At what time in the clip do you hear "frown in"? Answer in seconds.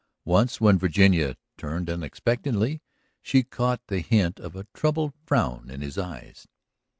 5.27-5.81